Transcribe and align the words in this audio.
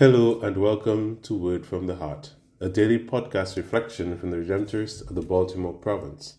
Hello 0.00 0.40
and 0.40 0.56
welcome 0.56 1.18
to 1.20 1.34
Word 1.34 1.66
from 1.66 1.86
the 1.86 1.96
Heart, 1.96 2.30
a 2.58 2.70
daily 2.70 2.98
podcast 2.98 3.58
reflection 3.58 4.16
from 4.16 4.30
the 4.30 4.38
Redemptorists 4.38 5.06
of 5.06 5.14
the 5.14 5.20
Baltimore 5.20 5.74
province. 5.74 6.38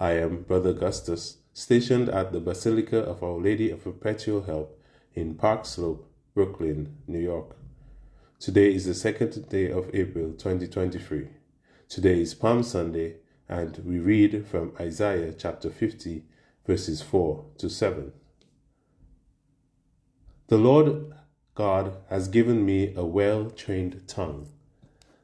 I 0.00 0.14
am 0.14 0.42
Brother 0.42 0.70
Augustus, 0.70 1.36
stationed 1.52 2.08
at 2.08 2.32
the 2.32 2.40
Basilica 2.40 2.98
of 2.98 3.22
Our 3.22 3.38
Lady 3.38 3.70
of 3.70 3.84
Perpetual 3.84 4.42
Help 4.42 4.82
in 5.14 5.36
Park 5.36 5.64
Slope, 5.64 6.10
Brooklyn, 6.34 6.96
New 7.06 7.20
York. 7.20 7.56
Today 8.40 8.74
is 8.74 8.86
the 8.86 8.94
second 8.94 9.48
day 9.48 9.70
of 9.70 9.94
April 9.94 10.32
2023. 10.32 11.28
Today 11.88 12.20
is 12.20 12.34
Palm 12.34 12.64
Sunday, 12.64 13.18
and 13.48 13.78
we 13.84 14.00
read 14.00 14.44
from 14.44 14.72
Isaiah 14.80 15.32
chapter 15.32 15.70
50, 15.70 16.24
verses 16.66 17.00
4 17.00 17.44
to 17.58 17.70
7. 17.70 18.12
The 20.48 20.58
Lord 20.58 21.14
God 21.58 21.96
has 22.08 22.28
given 22.28 22.64
me 22.64 22.94
a 22.94 23.04
well 23.04 23.50
trained 23.50 24.06
tongue, 24.06 24.46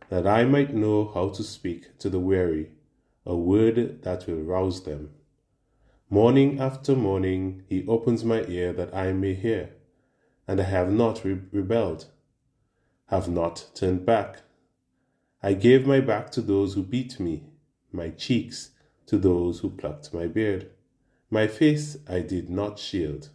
that 0.09 0.27
I 0.27 0.45
might 0.45 0.75
know 0.75 1.13
how 1.15 1.29
to 1.29 1.45
speak 1.45 1.97
to 1.99 2.11
the 2.11 2.19
weary 2.19 2.73
a 3.25 3.37
word 3.37 4.03
that 4.03 4.27
will 4.27 4.43
rouse 4.43 4.83
them. 4.83 5.13
Morning 6.11 6.59
after 6.59 6.97
morning 6.97 7.63
he 7.69 7.87
opens 7.87 8.25
my 8.25 8.43
ear 8.49 8.73
that 8.73 8.93
I 8.93 9.13
may 9.13 9.35
hear, 9.35 9.75
and 10.49 10.61
I 10.61 10.65
have 10.65 10.91
not 10.91 11.25
re- 11.25 11.41
rebelled, 11.53 12.07
have 13.11 13.29
not 13.29 13.71
turned 13.73 14.05
back. 14.05 14.41
I 15.41 15.53
gave 15.53 15.87
my 15.87 16.01
back 16.01 16.33
to 16.33 16.41
those 16.41 16.75
who 16.75 16.83
beat 16.83 17.21
me, 17.21 17.45
my 17.93 18.11
cheeks 18.11 18.71
to 19.07 19.19
those 19.19 19.61
who 19.61 19.71
plucked 19.71 20.13
my 20.13 20.27
beard. 20.27 20.69
My 21.31 21.47
face 21.47 21.97
I 22.09 22.23
did 22.23 22.51
not 22.51 22.81
shield 22.81 23.29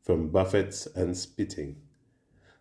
from 0.00 0.30
buffets 0.30 0.86
and 0.86 1.14
spitting. 1.18 1.82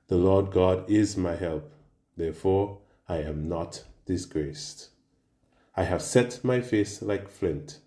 The 0.07 0.17
Lord 0.17 0.51
God 0.51 0.87
is 0.87 1.17
my 1.17 1.35
help, 1.35 1.71
therefore 2.15 2.79
I 3.09 3.17
am 3.17 3.49
not 3.49 3.85
disgraced. 4.05 4.89
I 5.75 5.83
have 5.83 6.01
set 6.03 6.43
my 6.43 6.61
face 6.61 7.01
like 7.01 7.27
flint, 7.27 7.79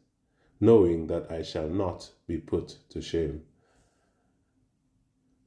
knowing 0.61 1.07
that 1.07 1.31
I 1.31 1.43
shall 1.43 1.69
not 1.69 2.11
be 2.27 2.39
put 2.39 2.79
to 2.91 3.01
shame. 3.01 3.43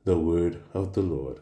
The 0.05 0.17
word 0.17 0.63
of 0.73 0.93
the 0.93 1.01
Lord. 1.01 1.41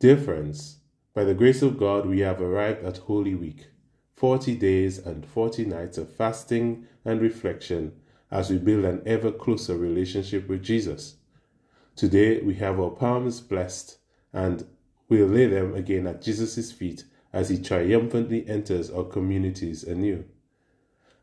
Dear 0.00 0.16
friends, 0.16 0.80
by 1.14 1.22
the 1.22 1.34
grace 1.34 1.62
of 1.62 1.78
God, 1.78 2.04
we 2.04 2.18
have 2.20 2.40
arrived 2.40 2.84
at 2.84 2.98
Holy 2.98 3.36
Week, 3.36 3.68
40 4.16 4.56
days 4.56 4.98
and 4.98 5.24
40 5.24 5.66
nights 5.66 5.98
of 5.98 6.12
fasting 6.12 6.88
and 7.04 7.20
reflection 7.22 7.92
as 8.28 8.50
we 8.50 8.58
build 8.58 8.84
an 8.84 9.02
ever 9.06 9.30
closer 9.30 9.76
relationship 9.76 10.48
with 10.48 10.64
Jesus. 10.64 11.18
Today 11.96 12.40
we 12.40 12.54
have 12.54 12.80
our 12.80 12.90
palms 12.90 13.40
blessed 13.40 13.98
and 14.32 14.66
we'll 15.08 15.28
lay 15.28 15.46
them 15.46 15.74
again 15.74 16.08
at 16.08 16.22
Jesus' 16.22 16.72
feet 16.72 17.04
as 17.32 17.50
he 17.50 17.58
triumphantly 17.58 18.48
enters 18.48 18.90
our 18.90 19.04
communities 19.04 19.84
anew. 19.84 20.24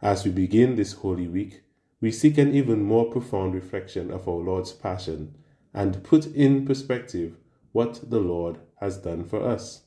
As 0.01 0.23
we 0.23 0.31
begin 0.31 0.75
this 0.75 0.93
Holy 0.93 1.27
Week, 1.27 1.63
we 1.99 2.09
seek 2.09 2.37
an 2.37 2.55
even 2.55 2.83
more 2.83 3.11
profound 3.11 3.53
reflection 3.53 4.11
of 4.11 4.29
our 4.29 4.35
Lord's 4.35 4.71
passion 4.71 5.35
and 5.73 6.03
put 6.03 6.25
in 6.27 6.65
perspective 6.65 7.35
what 7.73 8.09
the 8.09 8.19
Lord 8.19 8.59
has 8.79 8.97
done 8.97 9.25
for 9.25 9.43
us. 9.43 9.81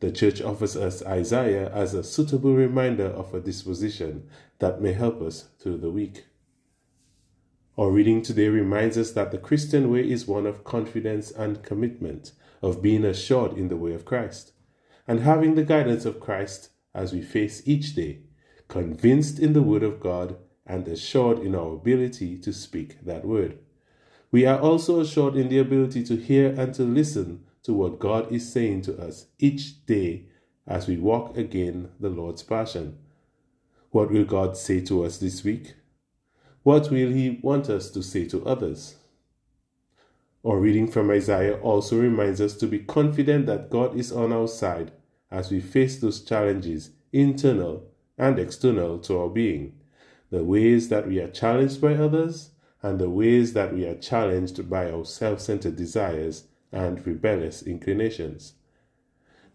The 0.00 0.10
Church 0.10 0.40
offers 0.40 0.76
us 0.76 1.04
Isaiah 1.04 1.70
as 1.70 1.92
a 1.92 2.02
suitable 2.02 2.54
reminder 2.54 3.06
of 3.06 3.34
a 3.34 3.40
disposition 3.40 4.28
that 4.58 4.80
may 4.80 4.92
help 4.92 5.20
us 5.20 5.48
through 5.58 5.78
the 5.78 5.90
week. 5.90 6.24
Our 7.78 7.92
reading 7.92 8.22
today 8.22 8.48
reminds 8.48 8.98
us 8.98 9.12
that 9.12 9.30
the 9.30 9.38
Christian 9.38 9.88
way 9.88 10.00
is 10.00 10.26
one 10.26 10.46
of 10.46 10.64
confidence 10.64 11.30
and 11.30 11.62
commitment, 11.62 12.32
of 12.60 12.82
being 12.82 13.04
assured 13.04 13.56
in 13.56 13.68
the 13.68 13.76
way 13.76 13.92
of 13.92 14.04
Christ, 14.04 14.50
and 15.06 15.20
having 15.20 15.54
the 15.54 15.62
guidance 15.62 16.04
of 16.04 16.18
Christ 16.18 16.70
as 16.92 17.12
we 17.12 17.22
face 17.22 17.62
each 17.66 17.94
day, 17.94 18.22
convinced 18.66 19.38
in 19.38 19.52
the 19.52 19.62
Word 19.62 19.84
of 19.84 20.00
God 20.00 20.38
and 20.66 20.88
assured 20.88 21.38
in 21.38 21.54
our 21.54 21.74
ability 21.74 22.36
to 22.38 22.52
speak 22.52 23.00
that 23.04 23.24
Word. 23.24 23.60
We 24.32 24.44
are 24.44 24.58
also 24.58 24.98
assured 24.98 25.36
in 25.36 25.48
the 25.48 25.60
ability 25.60 26.02
to 26.06 26.16
hear 26.16 26.48
and 26.58 26.74
to 26.74 26.82
listen 26.82 27.44
to 27.62 27.72
what 27.72 28.00
God 28.00 28.32
is 28.32 28.52
saying 28.52 28.82
to 28.82 29.00
us 29.00 29.26
each 29.38 29.86
day 29.86 30.24
as 30.66 30.88
we 30.88 30.96
walk 30.96 31.36
again 31.36 31.90
the 32.00 32.10
Lord's 32.10 32.42
Passion. 32.42 32.98
What 33.90 34.10
will 34.10 34.24
God 34.24 34.56
say 34.56 34.80
to 34.80 35.04
us 35.04 35.18
this 35.18 35.44
week? 35.44 35.74
What 36.68 36.90
will 36.90 37.08
He 37.08 37.40
want 37.40 37.70
us 37.70 37.90
to 37.92 38.02
say 38.02 38.26
to 38.26 38.44
others? 38.44 38.96
Our 40.44 40.58
reading 40.58 40.86
from 40.86 41.10
Isaiah 41.10 41.58
also 41.60 41.98
reminds 41.98 42.42
us 42.42 42.52
to 42.58 42.66
be 42.66 42.80
confident 42.80 43.46
that 43.46 43.70
God 43.70 43.96
is 43.96 44.12
on 44.12 44.34
our 44.34 44.48
side 44.48 44.92
as 45.30 45.50
we 45.50 45.60
face 45.60 45.98
those 45.98 46.20
challenges, 46.22 46.90
internal 47.10 47.86
and 48.18 48.38
external 48.38 48.98
to 48.98 49.18
our 49.18 49.30
being, 49.30 49.80
the 50.28 50.44
ways 50.44 50.90
that 50.90 51.08
we 51.08 51.18
are 51.20 51.30
challenged 51.30 51.80
by 51.80 51.94
others, 51.94 52.50
and 52.82 52.98
the 52.98 53.08
ways 53.08 53.54
that 53.54 53.72
we 53.72 53.86
are 53.86 53.96
challenged 53.96 54.68
by 54.68 54.90
our 54.90 55.06
self 55.06 55.40
centered 55.40 55.76
desires 55.76 56.48
and 56.70 57.06
rebellious 57.06 57.62
inclinations. 57.62 58.52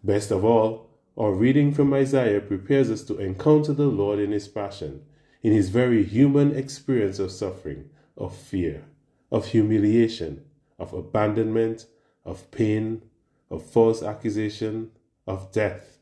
Best 0.02 0.32
of 0.32 0.44
all, 0.44 0.90
our 1.16 1.32
reading 1.32 1.72
from 1.72 1.94
Isaiah 1.94 2.40
prepares 2.40 2.90
us 2.90 3.04
to 3.04 3.18
encounter 3.18 3.72
the 3.72 3.86
Lord 3.86 4.18
in 4.18 4.32
His 4.32 4.48
passion 4.48 5.04
in 5.44 5.52
his 5.52 5.68
very 5.68 6.02
human 6.02 6.56
experience 6.56 7.18
of 7.18 7.30
suffering, 7.30 7.90
of 8.16 8.34
fear, 8.34 8.82
of 9.30 9.48
humiliation, 9.48 10.42
of 10.78 10.94
abandonment, 10.94 11.86
of 12.24 12.50
pain, 12.50 13.02
of 13.50 13.62
false 13.62 14.02
accusation, 14.02 14.90
of 15.26 15.52
death. 15.52 15.98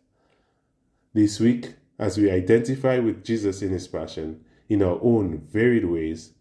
This 1.12 1.40
week, 1.40 1.74
as 1.98 2.16
we 2.16 2.30
identify 2.30 3.00
with 3.00 3.24
Jesus 3.24 3.62
in 3.62 3.70
his 3.70 3.88
passion 3.88 4.44
in 4.68 4.80
our 4.80 4.98
own 5.02 5.38
varied 5.38 5.86
ways, 5.86 6.32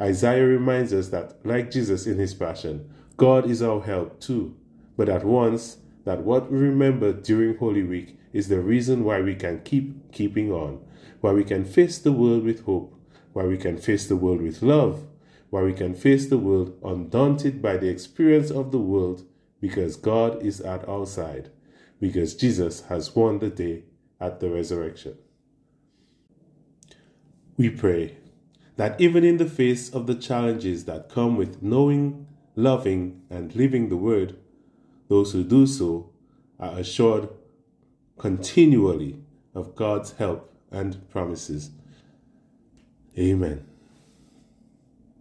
Isaiah 0.00 0.46
reminds 0.46 0.94
us 0.94 1.08
that, 1.08 1.36
like 1.44 1.70
Jesus 1.70 2.06
in 2.06 2.18
his 2.18 2.32
passion, 2.32 2.90
God 3.18 3.50
is 3.50 3.62
our 3.62 3.82
help 3.82 4.18
too, 4.18 4.56
but 4.96 5.10
at 5.10 5.24
once 5.24 5.76
that 6.04 6.22
what 6.22 6.50
we 6.50 6.58
remember 6.58 7.12
during 7.12 7.58
Holy 7.58 7.82
Week 7.82 8.18
is 8.36 8.48
the 8.48 8.60
reason 8.60 9.02
why 9.02 9.20
we 9.22 9.34
can 9.34 9.62
keep 9.62 10.12
keeping 10.12 10.52
on, 10.52 10.78
why 11.22 11.32
we 11.32 11.42
can 11.42 11.64
face 11.64 11.96
the 11.98 12.12
world 12.12 12.44
with 12.44 12.66
hope, 12.66 12.94
why 13.32 13.44
we 13.44 13.56
can 13.56 13.78
face 13.78 14.06
the 14.06 14.16
world 14.16 14.42
with 14.42 14.60
love, 14.60 15.06
why 15.48 15.62
we 15.62 15.72
can 15.72 15.94
face 15.94 16.26
the 16.26 16.36
world 16.36 16.78
undaunted 16.84 17.62
by 17.62 17.78
the 17.78 17.88
experience 17.88 18.50
of 18.50 18.72
the 18.72 18.78
world 18.78 19.24
because 19.58 19.96
God 19.96 20.42
is 20.42 20.60
at 20.60 20.86
our 20.86 21.06
side, 21.06 21.50
because 21.98 22.34
Jesus 22.34 22.82
has 22.82 23.16
won 23.16 23.38
the 23.38 23.48
day 23.48 23.84
at 24.20 24.40
the 24.40 24.50
resurrection. 24.50 25.16
We 27.56 27.70
pray 27.70 28.18
that 28.76 29.00
even 29.00 29.24
in 29.24 29.38
the 29.38 29.48
face 29.48 29.88
of 29.88 30.06
the 30.06 30.14
challenges 30.14 30.84
that 30.84 31.08
come 31.08 31.38
with 31.38 31.62
knowing, 31.62 32.26
loving, 32.54 33.22
and 33.30 33.54
living 33.56 33.88
the 33.88 33.96
Word, 33.96 34.36
those 35.08 35.32
who 35.32 35.42
do 35.42 35.66
so 35.66 36.10
are 36.60 36.78
assured 36.78 37.30
continually 38.18 39.20
of 39.54 39.74
God's 39.74 40.12
help 40.12 40.52
and 40.70 41.08
promises. 41.10 41.70
Amen. 43.18 43.66